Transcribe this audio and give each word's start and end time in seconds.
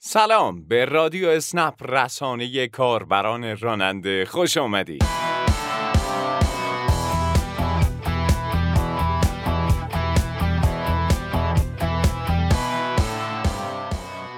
سلام 0.00 0.64
به 0.64 0.84
رادیو 0.84 1.28
اسنپ 1.28 1.74
رسانه 1.82 2.68
کاربران 2.68 3.56
راننده 3.56 4.24
خوش 4.24 4.56
آمدید 4.56 5.04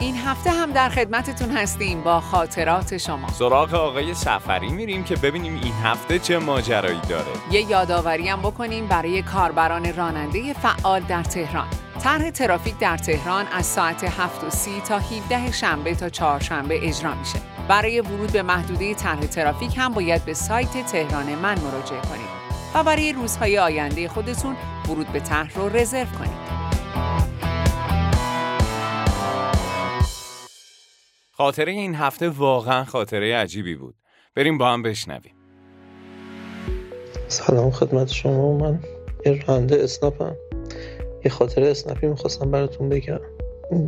این 0.01 0.17
هفته 0.17 0.51
هم 0.51 0.73
در 0.73 0.89
خدمتتون 0.89 1.51
هستیم 1.51 2.01
با 2.01 2.21
خاطرات 2.21 2.99
شما. 2.99 3.29
سراغ 3.29 3.75
آقای 3.75 4.15
سفری 4.15 4.69
میریم 4.69 5.05
که 5.05 5.17
ببینیم 5.17 5.61
این 5.63 5.75
هفته 5.85 6.19
چه 6.19 6.39
ماجرایی 6.39 7.01
داره. 7.09 7.53
یه 7.53 7.71
یادآوری 7.71 8.29
هم 8.29 8.41
بکنیم 8.41 8.87
برای 8.87 9.23
کاربران 9.23 9.97
راننده 9.97 10.53
فعال 10.53 11.01
در 11.01 11.23
تهران. 11.23 11.69
طرح 12.03 12.31
ترافیک 12.31 12.79
در 12.79 12.97
تهران 12.97 13.47
از 13.53 13.67
ساعت 13.67 14.05
7 14.05 14.45
و 14.45 14.51
30 14.51 14.81
تا 14.81 14.99
17 14.99 15.53
شنبه 15.53 15.95
تا 15.95 16.09
چهارشنبه 16.09 16.89
اجرا 16.89 17.15
میشه. 17.15 17.39
برای 17.69 18.01
ورود 18.01 18.33
به 18.33 18.43
محدوده 18.43 18.95
طرح 18.95 19.21
ترافیک 19.21 19.79
هم 19.79 19.95
باید 19.95 20.25
به 20.25 20.35
سایت 20.35 20.87
تهران 20.87 21.35
من 21.35 21.59
مراجعه 21.61 22.01
کنید 22.01 22.29
و 22.75 22.85
برای 22.85 23.13
روزهای 23.13 23.59
آینده 23.59 24.09
خودتون 24.09 24.57
ورود 24.89 25.07
به 25.13 25.21
طرح 25.21 25.55
رو 25.55 25.69
رزرو 25.69 26.05
کنید. 26.05 26.51
خاطره 31.31 31.73
این 31.73 31.95
هفته 31.95 32.29
واقعا 32.29 32.85
خاطره 32.85 33.37
عجیبی 33.37 33.75
بود. 33.75 33.95
بریم 34.35 34.59
با 34.59 34.73
هم 34.73 34.83
بشنویم. 34.83 35.35
سلام 37.29 37.71
خدمت 37.71 38.09
شما 38.09 38.53
من 38.59 38.79
یه 39.27 39.45
راننده 39.47 39.85
اسناپم 39.85 40.37
یه 41.25 41.31
خاطره 41.31 41.67
اسنپی 41.67 42.07
می‌خواستم 42.07 42.51
براتون 42.51 42.89
بگم. 42.89 43.21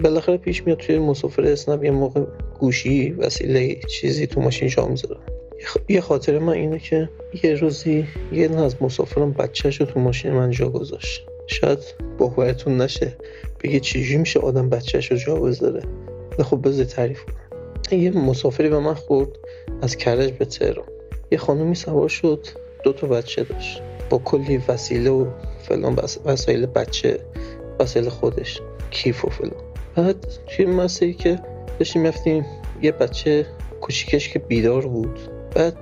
بالاخره 0.02 0.36
پیش 0.36 0.66
میاد 0.66 0.78
توی 0.78 0.98
مسافر 0.98 1.42
اسنپ 1.42 1.84
یه 1.84 1.90
موقع 1.90 2.20
گوشی 2.60 3.10
وسیله 3.10 3.74
چیزی 3.74 4.27
تو 4.27 4.40
ماشین 4.40 4.68
جا 4.68 4.86
می‌ذارم 4.86 5.20
یه 5.88 6.01
خاطره 6.01 6.38
من 6.38 6.52
اینه 6.52 6.79
که 6.79 7.09
یه 7.42 7.54
روزی 7.54 8.07
یه 8.32 8.60
از 8.60 8.76
مسافرم 8.80 9.32
بچهش 9.32 9.80
رو 9.80 9.87
تو 9.87 10.01
ماشین 10.01 10.32
من 10.32 10.51
جا 10.51 10.68
گذاشت. 10.68 11.26
شاید 11.46 11.79
باورتون 12.18 12.80
نشه. 12.80 13.16
بگه 13.64 13.80
چیجی 13.80 14.16
میشه 14.16 14.40
آدم 14.40 14.68
بچهش 14.68 15.12
رو 15.12 15.16
جا 15.16 15.35
بذاره. 15.35 15.82
خب 16.38 16.68
بذار 16.68 16.85
تعریف 16.85 17.20
کنم. 17.24 18.01
یه 18.01 18.10
مسافری 18.10 18.68
به 18.68 18.79
من 18.79 18.95
خورد 18.95 19.29
از 19.82 19.96
کرج 19.96 20.32
به 20.32 20.45
تهران. 20.45 20.87
یه 21.30 21.38
خانومی 21.38 21.74
سوار 21.74 22.09
شد 22.09 22.46
دو 22.85 22.92
تا 22.92 23.07
بچه 23.07 23.45
داشت. 23.45 23.82
با 24.13 24.18
کلی 24.18 24.63
وسیله 24.68 25.10
و 25.10 25.27
فلان 25.63 25.99
وسایل 26.24 26.66
بچه 26.66 27.21
وسایل 27.80 28.09
خودش 28.09 28.60
کیف 28.91 29.24
و 29.24 29.29
فلان. 29.29 29.63
بعد 29.96 30.27
توی 30.46 30.66
مسیری 30.66 31.15
که 31.15 31.38
داشتیم 31.79 32.07
رفتیم 32.07 32.46
یه 32.82 32.93
بچه 32.93 33.46
کوچیکش 33.80 34.29
که 34.29 34.38
بیدار 34.38 34.87
بود. 34.87 35.19
بعد 35.54 35.77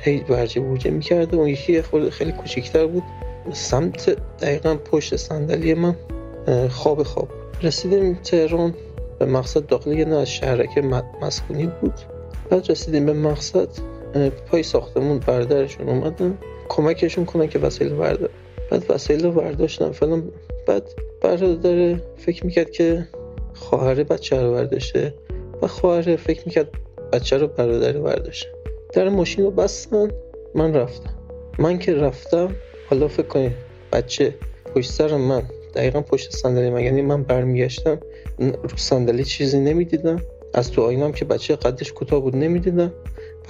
هی 0.00 0.24
ورجه 0.28 0.60
بورجه 0.60 0.90
می‌کرده 0.90 1.36
اون 1.36 1.48
یکی 1.48 1.82
خود 1.82 2.10
خیلی 2.10 2.32
کوچیکتر 2.32 2.86
بود. 2.86 3.02
سمت 3.52 4.16
دقیقا 4.40 4.74
پشت 4.74 5.16
صندلی 5.16 5.74
من 5.74 5.96
خواب 6.68 7.02
خواب. 7.02 7.28
رسیدیم 7.62 8.14
تهران 8.14 8.74
به 9.18 9.26
مقصد 9.26 9.66
داخل 9.66 9.92
یه 9.92 10.08
از 10.08 10.30
شهرک 10.30 10.78
مسکونی 11.22 11.70
بود. 11.80 11.94
بعد 12.50 12.70
رسیدیم 12.70 13.06
به 13.06 13.12
مقصد 13.12 13.68
پای 14.50 14.62
ساختمون 14.62 15.18
بردرشون 15.18 15.88
اومدن. 15.88 16.38
کمکشون 16.70 17.24
کنن 17.24 17.46
که 17.46 17.58
وسایل 17.58 17.94
بردار 17.94 18.30
بعد 18.70 18.84
وسایل 18.90 19.24
رو 19.24 19.32
برداشتم 19.32 19.92
فلان 19.92 20.32
بعد 20.66 20.82
برادر 21.22 22.00
فکر 22.16 22.46
می‌کرد 22.46 22.70
که 22.70 23.08
خواهر 23.54 24.02
بچه 24.02 24.42
رو 24.42 24.52
برداشته 24.52 25.14
و 25.62 25.66
خواهر 25.66 26.16
فکر 26.16 26.42
می‌کرد 26.46 26.68
بچه 27.12 27.36
رو 27.36 27.46
برادر 27.46 27.92
برداشته 27.92 28.48
در 28.92 29.08
ماشین 29.08 29.44
رو 29.44 29.50
بستن 29.50 30.08
من 30.54 30.74
رفتم. 30.74 31.14
من 31.58 31.78
که 31.78 31.94
رفتم 31.94 32.56
حالا 32.90 33.08
فکر 33.08 33.26
کنید 33.26 33.52
بچه 33.92 34.34
پشت 34.74 34.90
سر 34.90 35.16
من 35.16 35.42
دقیقا 35.74 36.00
پشت 36.00 36.30
صندلی 36.32 36.70
من 36.70 36.80
یعنی 36.80 37.02
من 37.02 37.22
برمیگشتم 37.22 37.98
رو 38.38 38.76
صندلی 38.76 39.24
چیزی 39.24 39.60
نمی‌دیدم. 39.60 40.20
از 40.54 40.70
تو 40.70 40.82
آینم 40.82 41.12
که 41.12 41.24
بچه 41.24 41.56
قدش 41.56 41.92
کوتاه 41.92 42.20
بود 42.20 42.36
نمی‌دیدم. 42.36 42.92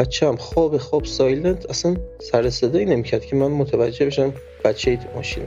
بچه 0.01 0.29
هم 0.29 0.37
خواب 0.37 0.77
خواب 0.77 1.05
silent 1.05 1.71
اصلا 1.71 1.97
سر 2.19 2.51
صدایی 2.51 2.85
نمی‌کرد 2.85 3.25
که 3.25 3.37
من 3.37 3.47
متوجه 3.47 4.07
بشم 4.07 4.33
بچه 4.65 4.97
تو 4.97 5.03
ماشینه. 5.17 5.47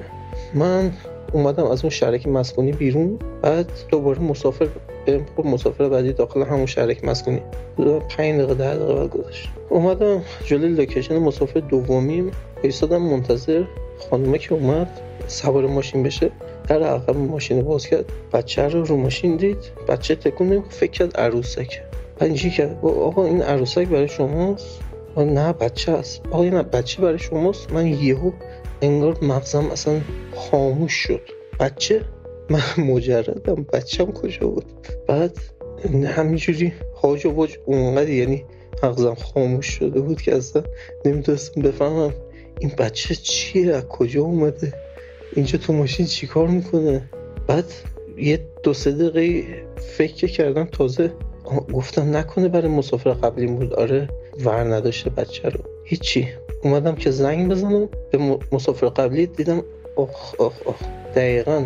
من 0.54 0.94
اومدم 1.32 1.66
از 1.66 1.82
اون 1.82 1.90
شهرک 1.90 2.28
مسکونی 2.28 2.72
بیرون 2.72 3.20
بعد 3.42 3.72
دوباره 3.90 4.20
مسافر 4.20 4.68
خب 5.38 5.46
مسافر 5.46 5.90
بعدی 5.90 6.14
داخل 6.14 6.44
همون 6.44 6.66
شهرک 6.66 7.04
مسکونی. 7.04 7.42
5 7.78 8.42
دقیقه 8.42 8.54
ده 8.54 8.76
دقیقه 8.76 8.94
بعد 8.94 9.10
گذاشت 9.10 9.50
اومدم 9.70 10.22
جلوی 10.46 10.70
location 10.70 11.18
مسافر 11.18 11.60
دومیم 11.60 12.32
ایستادم 12.64 13.02
منتظر 13.02 13.64
خانومه 14.10 14.38
که 14.38 14.54
اومد 14.54 15.02
سوار 15.28 15.68
ماشین 15.68 16.04
بشه. 16.04 16.32
در 16.68 16.84
عقب 16.84 17.18
ماشین 17.18 17.62
باز 17.62 17.88
کرد. 17.88 18.06
بچه 18.34 18.68
رو 18.68 18.84
رو 18.84 18.98
ماشین 18.98 19.36
دید. 19.36 19.58
بچه 19.88 20.16
تکون 20.16 20.64
فکر 20.70 20.92
کرد 20.92 21.18
عروسک 21.18 21.82
بعد 22.20 22.36
کرد 22.36 22.80
آقا 22.82 23.26
این 23.26 23.42
عروسک 23.42 23.88
برای 23.88 24.08
شماست؟ 24.08 24.80
نه 25.18 25.54
بچه 25.54 25.92
است. 25.92 26.22
آقا 26.32 26.44
این 26.44 26.62
بچه 26.62 27.02
برای 27.02 27.20
شماست؟ 27.20 27.72
من 27.72 27.88
یهو 27.88 28.32
انگار 28.82 29.18
مغزم 29.22 29.66
اصلا 29.66 30.02
خاموش 30.36 30.94
شد. 30.94 31.22
بچه؟ 31.60 32.02
من 32.50 32.86
مجردم. 32.86 33.66
بچم 33.74 34.06
کجا 34.06 34.48
بود؟ 34.48 34.66
بعد 35.08 35.38
همینجوری 36.06 36.74
هاج 37.02 37.26
و 37.26 37.32
واج 37.32 37.56
اونقدر 37.66 38.10
یعنی 38.10 38.46
مغزم 38.84 39.14
خاموش 39.14 39.68
شده 39.68 40.02
بود 40.02 40.22
که 40.22 40.36
اصلا 40.36 40.64
نمی‌تونستم 41.06 41.62
بفهمم 41.62 42.14
این 42.60 42.72
بچه 42.78 43.16
چیه؟ 43.16 43.76
از 43.76 43.88
کجا 43.88 44.22
اومده؟ 44.22 44.74
اینجا 45.36 45.58
تو 45.58 45.74
ماشین 45.74 46.06
چیکار 46.06 46.48
می‌کنه؟ 46.48 47.10
بعد 47.48 47.66
یه 48.18 48.40
دو 48.64 48.74
سه 48.74 48.92
دقیقه 48.92 49.48
فکر 49.78 50.28
کردم 50.28 50.66
تازه 50.66 51.12
گفتم 51.74 52.18
نکنه 52.18 52.48
برای 52.48 52.68
مسافر 52.68 53.10
قبلی 53.10 53.48
بود. 53.48 53.74
آره 53.74 54.10
ور 54.46 54.64
نداشته 54.64 55.10
بچه 55.10 55.50
رو. 55.50 55.60
هیچی. 55.86 56.28
اومدم 56.64 56.96
که 56.96 57.12
زنگ 57.12 57.52
بزنم. 57.52 57.90
به 58.12 58.38
مسافر 58.52 58.88
قبلی 58.88 59.26
دیدم 59.26 59.64
آخ 59.96 60.36
آخ 60.40 60.54
آخ 60.66 60.76
دقیقا 61.16 61.66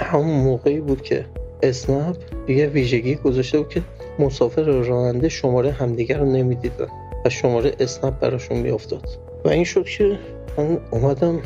همون 0.00 0.40
موقعی 0.40 0.80
بود 0.80 1.02
که 1.02 1.26
اسنپ 1.62 2.16
یه 2.48 2.66
ویژگی 2.66 3.14
گذاشته 3.14 3.58
بود 3.58 3.68
که 3.68 3.82
مسافر 4.18 4.62
راننده 4.62 5.28
شماره 5.28 5.70
همدیگر 5.70 6.18
رو 6.18 6.26
نمی‌دیدن 6.26 6.86
و 7.24 7.30
شماره 7.30 7.72
اسنپ 7.80 8.18
براشون 8.18 8.58
میافتاد. 8.58 9.08
و 9.44 9.48
این 9.48 9.64
شد 9.64 9.84
که 9.84 10.18
من 10.58 10.78
اومدم 10.90 11.40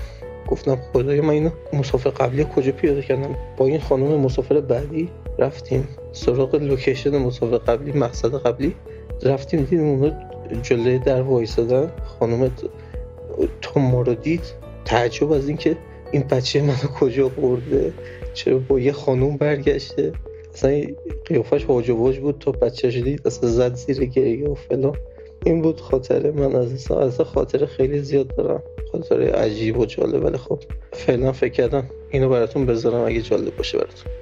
گفتم 0.49 0.79
خدای 0.93 1.21
من 1.21 1.31
اینو 1.31 1.51
مسافر 1.73 2.11
قبلی 2.11 2.47
کجا 2.57 2.73
پیاده 2.73 3.03
کردم؟ 3.03 3.37
با 3.57 3.67
این 3.67 3.81
خانم 3.81 4.21
مسافر 4.21 4.61
بعدی؟ 4.61 5.09
رفتیم 5.39 5.89
سراغ 6.13 6.55
لوکیشن 6.55 7.19
مسافر 7.19 7.57
قبلی 7.57 7.93
مقصد 7.93 8.35
قبلی. 8.35 8.75
رفتیم 9.23 9.61
دیدیم 9.61 9.89
اونو 9.89 10.11
جلوی 10.63 10.99
در 10.99 11.23
وایسادن. 11.23 11.93
خانم 12.05 12.51
تا 13.63 13.81
ما 13.81 14.03
رو 14.03 14.15
دید. 14.15 14.45
تعجب 14.85 15.33
از 15.33 15.49
اینکه 15.49 15.77
این 16.13 16.23
بچه 16.23 16.63
منو 16.63 16.75
کجا 17.01 17.29
برده؟ 17.29 17.93
چرا 18.35 18.59
با 18.59 18.81
یه 18.81 18.93
خانوم 18.93 19.37
برگشته؟ 19.37 20.13
اصلا 20.55 20.83
قیافش 21.27 21.67
واج 21.67 21.91
واج 21.91 22.19
بود. 22.19 22.39
تا 22.39 22.53
بچهش 22.53 22.97
دید 22.97 23.21
اصلا 23.27 23.51
زد 23.51 23.75
زیر 23.75 24.05
گریه 24.05 24.49
و 24.49 24.55
فلان. 24.55 24.97
این 25.45 25.63
بود 25.63 25.81
خاطره 25.81 26.31
من. 26.31 26.57
از 26.57 26.91
از 26.91 27.21
خاطره 27.21 27.67
خیلی 27.67 27.99
زیاد 27.99 28.37
دارم. 28.37 28.63
خاطره 28.93 29.31
عجیب 29.31 29.79
و 29.79 29.87
جالب. 29.87 30.25
ولی 30.25 30.37
خب 30.37 30.63
فعلا 30.93 31.33
فکر 31.33 31.53
کردم 31.53 31.91
اینو 32.11 32.29
براتون 32.29 32.67
بذارم. 32.67 33.07
اگه 33.07 33.23
جالب 33.23 33.57
باشه 33.57 33.79
براتون. 33.79 34.13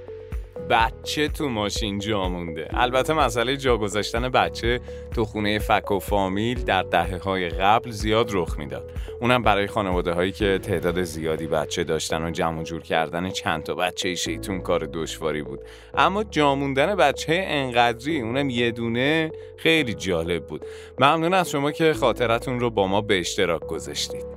بچه 0.71 1.29
تو 1.29 1.49
ماشین 1.49 1.99
جا 1.99 2.29
مونده. 2.29 2.69
البته 2.71 3.15
مسئله 3.15 3.57
جا 3.57 3.77
گذاشتن 3.77 4.29
بچه 4.29 4.81
تو 5.15 5.25
خونه 5.25 5.59
فک 5.59 5.91
و 5.91 5.99
فامیل 5.99 6.65
در 6.65 6.83
دهه 6.83 7.19
های 7.19 7.49
قبل 7.49 7.91
زیاد 7.91 8.31
رخ 8.33 8.59
می‌داد. 8.59 8.91
اونم 9.21 9.43
برای 9.43 9.67
خانواده 9.67 10.13
هایی 10.13 10.33
که 10.33 10.59
تعداد 10.59 11.03
زیادی 11.03 11.47
بچه 11.47 11.85
داشتن 11.85 12.25
و 12.25 12.31
جمع 12.31 12.63
جور 12.63 12.83
کردن 12.83 13.31
چند 13.31 13.63
تا 13.63 13.75
بچه 13.75 14.15
شیطون 14.15 14.61
کار 14.61 14.89
دشواری 14.93 15.43
بود. 15.43 15.61
اما 15.95 16.25
جا 16.25 16.55
موندن 16.55 16.95
بچه 16.95 17.45
انقدری 17.47 18.21
اونم 18.21 18.51
یه 18.51 18.71
دونه 18.71 19.33
خیلی 19.57 19.95
جالب 19.95 20.47
بود. 20.47 20.65
ممنون 20.99 21.35
از 21.35 21.51
شما 21.51 21.73
که 21.73 21.93
خاطرتون 21.93 22.61
رو 22.61 22.71
با 22.71 22.87
ما 22.87 23.01
به 23.01 23.21
اشتراک 23.21 23.67
گذاشتید. 23.67 24.32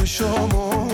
چشامو 0.00 0.88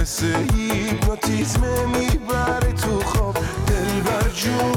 مثل 0.00 0.34
هیپنوتیزم 0.54 1.62
می‌بره 1.98 2.72
تو 2.72 3.00
خواب. 3.00 3.36
دل 3.66 4.00
بر 4.00 4.28
جون. 4.28 4.73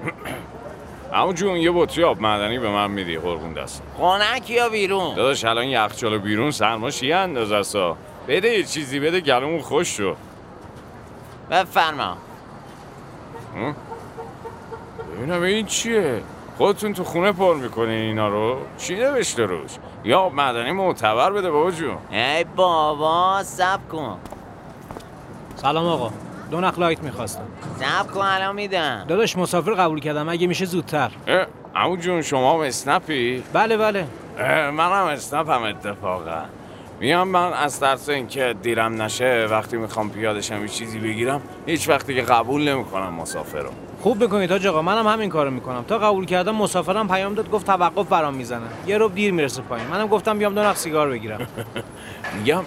اما 1.14 1.32
جون 1.32 1.56
یه 1.56 1.70
بطری 1.70 2.04
آب 2.04 2.20
معدنی 2.20 2.58
به 2.58 2.70
من 2.70 2.90
میدی 2.90 3.18
قربون 3.18 3.52
دست 3.52 3.82
خنک 3.98 4.50
یا 4.50 4.68
بیرون؟ 4.68 5.14
داداش 5.14 5.44
الان 5.44 5.64
یخچال 5.64 6.18
بیرون 6.18 6.50
سرما 6.50 6.90
شیه 6.90 7.16
اندازه 7.16 7.56
است؟ 7.56 7.76
بده 8.28 8.48
یه 8.48 8.64
چیزی 8.64 9.00
بده 9.00 9.20
گلومون 9.20 9.60
خوش 9.60 9.88
شد 9.88 10.16
بفرما 11.50 12.16
ببینم 15.16 15.42
این 15.42 15.66
چیه؟ 15.66 16.22
خودتون 16.58 16.92
تو 16.94 17.04
خونه 17.04 17.32
پر 17.32 17.54
می‌کنین 17.54 17.90
اینا 18.02 18.28
رو؟ 18.28 18.58
چی 18.78 18.94
نوشته 18.94 19.42
روش؟ 19.44 19.70
یا 20.04 20.20
آب 20.20 20.34
معدنی 20.34 20.72
معتبر 20.72 21.32
بده 21.32 21.50
بابا 21.50 21.70
جون. 21.70 21.96
ای 22.10 22.44
بابا 22.44 23.42
سب 23.42 23.88
کن. 23.88 24.18
سلام 25.56 25.86
آقا. 25.86 26.10
دو 26.50 26.60
نخ 26.60 26.78
لایت 26.78 27.02
می‌خواستم. 27.02 27.44
سب 27.80 28.10
کن 28.10 28.20
الان 28.20 28.54
میدم. 28.54 29.04
داداش 29.08 29.36
مسافر 29.38 29.70
قبول 29.74 30.00
کردم. 30.00 30.28
اگه 30.28 30.46
میشه 30.46 30.64
زودتر؟ 30.64 31.10
اه، 31.26 31.46
عمو 31.76 31.96
جون 31.96 32.22
شما 32.22 32.54
هم 32.54 32.60
اسنپی؟ 32.60 33.42
بله 33.52 33.76
بله. 33.76 34.06
اه، 34.38 34.70
منم 34.70 34.92
اسنپم 35.06 35.62
اتفاقا. 35.62 36.42
میام 37.00 37.28
من 37.28 37.52
از 37.52 37.80
ترس 37.80 38.08
اینکه 38.08 38.54
دیرم 38.62 39.02
نشه 39.02 39.46
وقتی 39.50 39.76
می‌خوام 39.76 40.10
پیادشم 40.10 40.62
یه 40.62 40.68
چیزی 40.68 40.98
بگیرم 40.98 41.40
هیچ 41.66 41.88
وقتی 41.88 42.14
که 42.14 42.22
قبول 42.22 42.68
نمی‌کنم 42.68 43.14
مسافر 43.14 43.58
رو 43.58 43.70
خوب 44.02 44.22
می‌کنید 44.22 44.50
حاج 44.50 44.66
آقا 44.66 44.82
منم 44.82 45.06
همین 45.06 45.30
کارو 45.30 45.50
می‌کنم. 45.50 45.84
تا 45.88 45.98
قبول 45.98 46.24
کردم 46.24 46.54
مسافرم 46.54 47.08
پیام 47.08 47.34
داد 47.34 47.50
گفت 47.50 47.66
توقف 47.66 48.08
برام 48.08 48.34
می‌زنه. 48.34 48.60
یه 48.86 48.98
رب 48.98 49.14
دیر 49.14 49.32
می‌رسه 49.32 49.62
پایین. 49.62 49.86
منم 49.86 50.06
گفتم 50.06 50.38
بیام 50.38 50.54
دو 50.54 50.62
نخ 50.62 50.76
سیگار 50.76 51.08
بگیرم. 51.10 51.46
میگم 52.38 52.62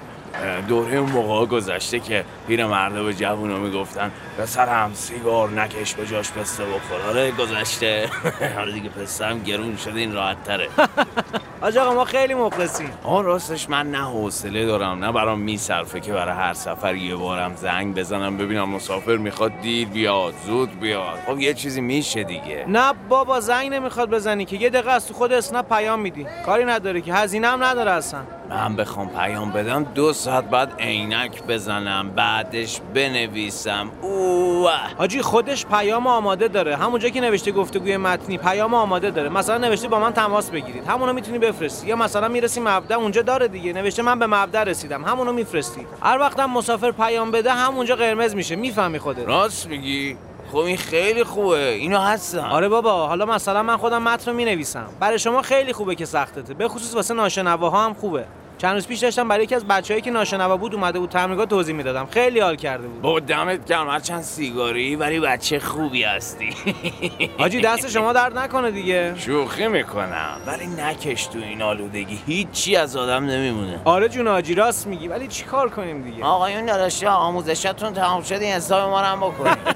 دوره 0.68 0.98
اون 0.98 1.12
موقع 1.12 1.46
گذشته 1.46 2.00
که 2.00 2.26
پیر 2.48 2.66
مرده 2.66 3.04
به 3.04 3.14
جوونا 3.14 3.58
می‌گفتن 3.58 4.12
پسرم 4.38 4.92
سیگار 4.94 5.50
نکش 5.50 5.94
به 5.94 6.06
جاش 6.08 6.32
پسته 6.32 6.64
بخور. 6.64 7.02
آره 7.10 7.32
گذشته. 7.32 8.10
آره 8.60 8.72
دیگه 8.72 8.90
پسته 8.90 9.26
هم 9.26 9.44
گرون 9.44 9.78
شده 9.78 10.00
این 10.00 10.14
راحت 10.14 10.44
تره 10.44 10.68
آقا 11.82 11.94
ما 11.94 12.06
خیلی 12.06 12.34
مخلصیم. 12.34 12.90
آن 13.04 13.26
راستش 13.26 13.70
من 13.70 13.92
نه 13.92 14.04
حوصله 14.04 14.66
دارم 14.66 15.06
نه 15.06 15.12
برام 15.12 15.40
میصرفه 15.40 16.00
که 16.00 16.14
برای 16.14 16.36
هر 16.36 16.54
سفر 16.54 16.96
یه 16.96 17.16
بارم 17.16 17.56
زنگ 17.56 17.96
بزنم 17.96 18.38
ببینم 18.38 18.70
مسافر 18.70 19.18
می‌خواد 19.18 19.52
دیر 19.62 19.88
بیاد 19.88 20.34
زود 20.46 20.80
بیاد. 20.80 21.20
خب 21.28 21.40
یه 21.40 21.54
چیزی 21.54 21.82
میشه 21.82 22.24
دیگه. 22.24 22.66
نه 22.68 22.94
بابا 23.10 23.40
زنگ 23.40 23.74
نمی‌خواد 23.74 24.10
بزنی 24.10 24.46
که. 24.46 24.56
یه 24.56 24.70
دقیقه 24.70 24.92
از 24.92 25.08
تو 25.08 25.14
خود 25.14 25.34
اسنپ 25.34 25.70
پیام 25.70 26.00
میدی. 26.00 26.26
کاری 26.46 26.66
نداره 26.66 27.02
که. 27.02 27.14
هزینه 27.14 27.48
هم 27.48 27.64
نداره 27.64 27.92
اصلا. 27.92 28.20
من 28.54 28.76
بخوام 28.76 29.10
پیام 29.10 29.52
بدم 29.52 29.84
دو 29.84 30.14
ساعت 30.14 30.44
بعد 30.44 30.74
عینک 30.80 31.44
بزنم 31.44 32.10
بعدش 32.10 32.82
بنویسم. 32.94 33.92
اوه. 34.02 34.72
حاجی 34.98 35.22
خودش 35.22 35.66
پیام 35.66 36.08
آماده 36.08 36.48
داره. 36.48 36.76
همونجا 36.76 37.10
که 37.10 37.22
نوشته 37.22 37.52
گفتگوی 37.52 37.98
متنی 37.98 38.38
پیام 38.38 38.74
آماده 38.74 39.12
داره. 39.12 39.30
مثلا 39.30 39.58
نوشته 39.58 39.88
با 39.88 40.00
من 40.00 40.14
تماس 40.14 40.50
بگیرید. 40.50 40.88
همونو 40.88 41.14
می‌تونی 41.14 41.38
بفرستی. 41.38 41.88
یا 41.88 41.96
مثلا 41.96 42.28
می‌رسی 42.28 42.60
مبدا 42.60 42.96
اونجا 42.96 43.22
داره 43.22 43.48
دیگه. 43.48 43.74
نوشته 43.74 44.02
من 44.02 44.20
به 44.20 44.28
مبدا 44.28 44.64
رسیدم. 44.64 45.04
همونو 45.04 45.34
میفرستی. 45.34 45.88
هر 46.02 46.18
وقتم 46.18 46.46
مسافر 46.46 46.92
پیام 46.92 47.32
بده 47.32 47.54
همونجا 47.54 47.96
قرمز 47.96 48.36
میشه. 48.36 48.56
می‌فهمی 48.56 49.00
خودت. 49.00 49.28
راست 49.28 49.68
میگی. 49.68 50.18
خب 50.52 50.58
این 50.58 50.78
خیلی 50.78 51.24
خوبه. 51.24 51.70
اینو 51.70 52.00
هستم. 52.00 52.48
آره 52.52 52.70
بابا. 52.70 53.08
حالا 53.08 53.26
مثلا 53.26 53.64
من 53.64 53.78
خودم 53.78 54.02
متن 54.02 54.32
رو 54.32 54.38
می‌نویسم. 54.38 54.88
برای 55.00 55.20
شما 55.20 55.42
خیلی 55.42 55.74
خوبه 55.74 55.96
که 55.96 56.06
سختته. 56.06 56.54
به 56.54 56.68
خصوص 56.68 56.96
واسه 56.96 57.14
ناشنواها 57.14 57.86
هم 57.86 57.94
خوبه. 57.94 58.26
چند 58.64 58.74
روز 58.74 58.88
پیش 58.88 59.00
داشتم 59.00 59.28
برای 59.28 59.44
یکی 59.44 59.56
از 59.56 59.66
بچه‌هایی 59.66 60.02
که 60.02 60.12
ناشنوا 60.12 60.58
بود 60.58 60.76
اومده 60.76 61.00
بود 61.00 61.10
تبلیغات 61.10 61.50
توضیح 61.50 61.76
می‌دادم. 61.76 62.06
خیلی 62.06 62.40
حال 62.40 62.56
کرده 62.56 62.88
بود. 62.88 63.02
با 63.02 63.20
دمت 63.20 63.66
گرم 63.66 63.90
هرچند 63.90 64.22
سیگاری 64.22 64.96
ولی 64.96 65.20
بچه 65.20 65.60
خوبی 65.60 66.04
هستی. 66.04 66.50
حاجی 67.40 67.62
دست 67.62 67.90
شما 67.90 68.14
درد 68.14 68.38
نکنه 68.38 68.72
دیگه. 68.72 69.14
شوخی 69.18 69.68
می‌کنم 69.68 70.38
ولی 70.46 70.68
نکش 70.68 71.26
تو 71.26 71.40
این 71.40 71.62
آلودگی. 71.62 72.20
هیچی 72.26 72.76
از 72.76 72.96
آدم 72.96 73.26
نمیمونه. 73.26 73.82
آره 73.86 74.10
جون 74.10 74.28
حاجی 74.28 74.56
راست 74.56 74.88
میگی 74.88 75.08
ولی 75.08 75.28
چیکار 75.28 75.70
کنیم 75.70 76.02
دیگه؟ 76.02 76.24
آقایون 76.24 76.66
داداشا 76.66 77.12
آموزشتون 77.12 77.94
تمام 77.94 78.24
شد 78.24 78.34
این 78.34 78.54
حساب 78.54 78.90
ما 78.90 79.02
رو 79.02 79.08
هم 79.08 79.20
بکنید 79.20 79.58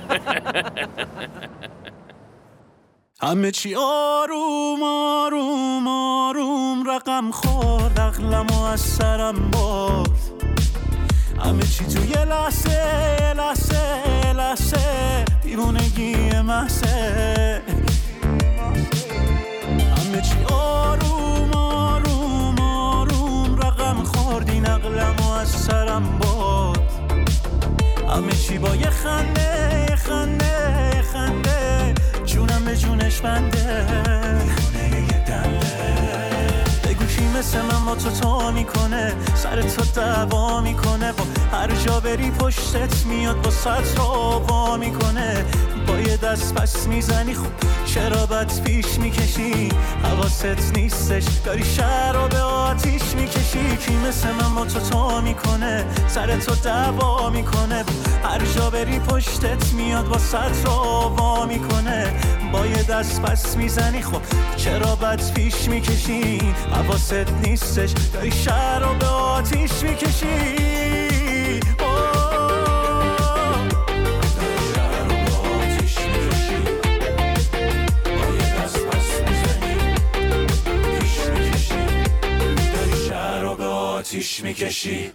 همه 3.22 3.51
چی 3.51 3.75
آروم 3.75 4.83
آروم 4.83 5.88
آروم 5.88 6.90
رقم 6.90 7.31
خورد 7.31 7.77
عقلم 8.18 8.48
و 8.48 8.64
از 8.64 8.81
سرم 8.81 9.52
برد. 9.52 10.10
همه 11.46 11.64
چی 11.64 11.86
تو 11.86 12.06
یه 12.06 12.25
لحظه 12.25 12.69
یه 13.22 13.34
لحظه 13.34 13.75
یه 14.25 14.34
لحظه. 14.34 15.25
دیوونگی 15.44 16.42
محصه 16.42 17.62
همه 19.97 20.21
چی 20.21 20.54
آروم 20.54 21.54
آروم 21.54 22.59
آروم. 22.59 23.56
رقم 23.56 24.04
خورد 24.04 24.50
این 24.50 24.66
عقلم 24.66 25.16
و 25.19 25.31
از 25.31 25.50
سرم 25.50 26.19
برد. 26.19 26.80
همه 28.09 28.31
چی 28.31 28.57
با 28.57 28.76
یه 28.76 28.90
خنده 28.90 29.95
خنده 29.95 31.04
خنده. 31.14 31.94
جونم 32.26 32.66
به 32.66 32.78
جونش 32.78 33.21
بنده. 33.21 34.46
مثل 37.47 37.61
من 37.61 37.85
با 37.85 37.95
تو 37.95 38.09
تا 38.09 38.51
می‌کنه؟ 38.51 39.16
سر 39.35 39.61
تو 39.61 39.81
دعوا 39.95 40.61
می‌کنه. 40.61 41.11
با 41.11 41.23
هر 41.57 41.68
جا 41.75 41.99
بری 41.99 42.31
پشتت 42.31 43.06
میاد 43.06 43.42
با 43.42 43.49
سط 43.51 43.97
رو 43.97 44.04
وا 44.49 44.77
می‌کنه. 44.77 45.45
با 45.88 46.00
یه 46.00 46.18
دست 46.18 46.54
پس 46.54 46.88
می‌زنی 46.88 47.36
چرا 47.86 48.26
بد 48.26 48.62
پیش 48.64 49.00
می‌کشی؟ 49.00 49.70
حواست 50.04 50.78
نیستش 50.78 51.24
داری 51.46 51.66
شهر 51.66 52.28
به 52.28 52.40
آتیش 52.40 53.02
می‌کشی. 53.16 53.78
کی 53.78 53.96
مثل 54.08 54.32
من 54.32 54.56
با 54.56 54.66
تو 54.66 54.80
تا 54.80 55.22
می‌کنه؟ 55.22 55.86
سر 56.08 56.38
تو 56.38 56.56
دعوا 56.56 57.30
می‌کنه. 57.30 57.84
هر 58.24 58.46
جا 58.56 58.70
بری 58.70 59.00
پشتت 59.00 59.74
میاد 59.74 60.08
با 60.08 60.18
رو 60.66 60.72
وا 61.18 61.46
می‌کنه. 61.46 62.14
با 62.54 62.66
یه 62.66 62.84
دست 62.84 63.22
پس 63.22 63.58
می‌زنی 63.58 64.02
خب 64.02 64.22
چرا 64.58 64.96
بد 64.96 65.34
پیش 65.34 65.70
می‌کشی؟ 65.70 66.54
حواست 66.74 67.32
نیستش 67.44 67.94
داری 68.14 68.32
شهر 68.32 68.80
رو 68.80 68.94
به 69.00 69.06
آتیش 69.06 69.72
می‌کشی. 69.84 70.68
آتیش 84.18 84.44
می‌کشی. 84.44 85.12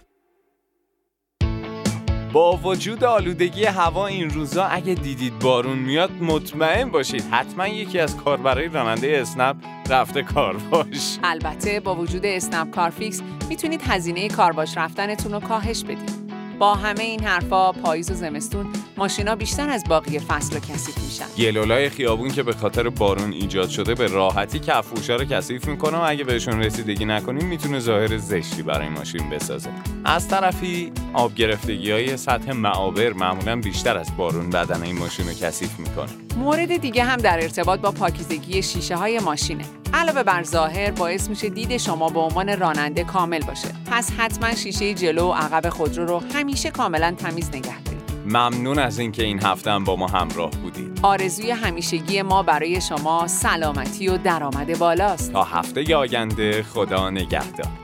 با 2.33 2.57
وجود 2.57 3.03
آلودگی 3.03 3.65
هوا 3.65 4.07
این 4.07 4.29
روزا 4.29 4.63
اگه 4.63 4.93
دیدید 4.93 5.39
بارون 5.39 5.79
میاد 5.79 6.11
مطمئن 6.11 6.89
باشید. 6.89 7.23
حتما 7.31 7.67
یکی 7.67 7.99
از 7.99 8.17
کاربرای 8.17 8.67
راننده 8.67 9.17
اسنپ 9.21 9.55
رفته 9.89 10.23
کارواش 10.23 11.19
البته 11.23 11.79
با 11.79 11.95
وجود 11.95 12.25
اسنپ 12.25 12.69
کارفیکس 12.71 13.21
می‌تونید 13.49 13.81
هزینه 13.81 14.27
کارواش 14.27 14.77
رفتنتون 14.77 15.31
رو 15.31 15.39
کاهش 15.39 15.83
بدید. 15.83 16.22
با 16.59 16.75
همه 16.75 17.03
این 17.03 17.23
حرفا 17.23 17.71
پاییز 17.71 18.11
و 18.11 18.13
زمستون 18.13 18.65
ماشینا 18.97 19.35
بیشتر 19.35 19.69
از 19.69 19.83
باقی 19.89 20.19
فصل 20.19 20.59
کثیف 20.59 20.97
میشن. 20.97 21.25
گلولای 21.43 21.89
خیابون 21.89 22.29
که 22.29 22.43
به 22.43 22.53
خاطر 22.53 22.89
بارون 22.89 23.33
ایجاد 23.33 23.69
شده 23.69 23.95
به 23.95 24.07
راحتی 24.07 24.59
کفوشا 24.59 25.15
رو 25.15 25.25
کثیف 25.25 25.67
می‌کنه 25.67 25.97
و 25.97 26.01
اگه 26.05 26.23
بهشون 26.23 26.59
رسیدگی 26.59 27.05
نکنیم 27.05 27.47
می‌تونه 27.47 27.79
ظاهر 27.79 28.17
زشتی 28.17 28.61
برای 28.61 28.89
ماشین 28.89 29.29
بسازه. 29.29 29.69
از 30.05 30.27
طرفی 30.27 30.91
آب 31.13 31.35
گرفتگی 31.35 31.91
های 31.91 32.17
سطح 32.17 32.51
معابر 32.51 33.13
معمولا 33.13 33.55
بیشتر 33.55 33.97
از 33.97 34.17
بارون 34.17 34.49
بدن 34.49 34.83
این 34.83 34.97
ماشین 34.97 35.27
رو 35.27 35.33
کثیف 35.33 35.79
می‌کنه. 35.79 36.09
مورد 36.37 36.77
دیگه 36.77 37.03
هم 37.03 37.17
در 37.17 37.39
ارتباط 37.41 37.79
با 37.79 37.91
پاکیزگی 37.91 38.63
شیشه 38.63 38.95
های 38.95 39.19
ماشینه. 39.19 39.65
علاوه 39.93 40.23
بر 40.23 40.43
ظاهر 40.43 40.91
باعث 40.91 41.29
میشه 41.29 41.49
دید 41.49 41.77
شما 41.77 42.09
به 42.09 42.19
عنوان 42.19 42.59
راننده 42.59 43.03
کامل 43.03 43.39
باشه. 43.39 43.67
پس 43.91 44.11
حتما 44.17 44.55
شیشه 44.55 44.93
جلو 44.93 45.27
و 45.27 45.33
عقب 45.33 45.69
خودرو 45.69 46.05
رو 46.05 46.21
همیشه 46.33 46.71
کاملا 46.71 47.11
تمیز 47.17 47.49
نگه 47.49 47.81
دارید. 47.83 48.01
ممنون 48.25 48.79
از 48.79 48.99
اینکه 48.99 49.23
این 49.23 49.43
هفته 49.43 49.71
هم 49.71 49.83
با 49.83 49.95
ما 49.95 50.07
همراه 50.07 50.51
بودید. 50.51 50.99
آرزوی 51.01 51.51
همیشگی 51.51 52.21
ما 52.21 52.43
برای 52.43 52.81
شما 52.81 53.27
سلامتی 53.27 54.07
و 54.07 54.17
درآمد 54.17 54.79
بالاست. 54.79 55.33
تا 55.33 55.43
هفته 55.43 55.95
آینده 55.95 56.63
خدا 56.63 57.09
نگهدار. 57.09 57.82